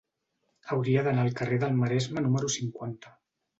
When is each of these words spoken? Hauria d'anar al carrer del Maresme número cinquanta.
Hauria 0.75 1.03
d'anar 1.09 1.27
al 1.27 1.37
carrer 1.43 1.61
del 1.65 1.79
Maresme 1.83 2.25
número 2.27 2.53
cinquanta. 2.57 3.17